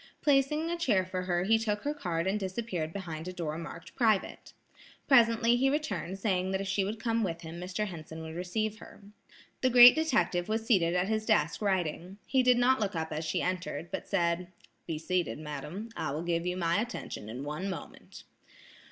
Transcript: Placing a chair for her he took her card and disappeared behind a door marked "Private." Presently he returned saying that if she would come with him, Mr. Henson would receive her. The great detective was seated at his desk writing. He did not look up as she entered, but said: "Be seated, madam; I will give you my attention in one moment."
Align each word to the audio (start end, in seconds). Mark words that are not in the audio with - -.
Placing 0.23 0.71
a 0.71 0.77
chair 0.79 1.05
for 1.05 1.21
her 1.21 1.43
he 1.43 1.59
took 1.59 1.83
her 1.83 1.93
card 1.93 2.25
and 2.25 2.39
disappeared 2.39 2.91
behind 2.91 3.27
a 3.27 3.31
door 3.31 3.55
marked 3.59 3.93
"Private." 3.95 4.51
Presently 5.07 5.57
he 5.57 5.69
returned 5.69 6.17
saying 6.17 6.49
that 6.49 6.59
if 6.59 6.67
she 6.67 6.83
would 6.83 6.99
come 6.99 7.23
with 7.23 7.41
him, 7.41 7.59
Mr. 7.59 7.85
Henson 7.85 8.23
would 8.23 8.33
receive 8.33 8.79
her. 8.79 9.03
The 9.61 9.69
great 9.69 9.93
detective 9.93 10.49
was 10.49 10.65
seated 10.65 10.95
at 10.95 11.07
his 11.07 11.23
desk 11.27 11.61
writing. 11.61 12.17
He 12.25 12.41
did 12.41 12.57
not 12.57 12.79
look 12.79 12.95
up 12.95 13.11
as 13.13 13.25
she 13.25 13.43
entered, 13.43 13.91
but 13.91 14.07
said: 14.07 14.47
"Be 14.87 14.97
seated, 14.97 15.37
madam; 15.37 15.89
I 15.95 16.09
will 16.09 16.23
give 16.23 16.47
you 16.47 16.57
my 16.57 16.81
attention 16.81 17.29
in 17.29 17.43
one 17.43 17.69
moment." 17.69 18.23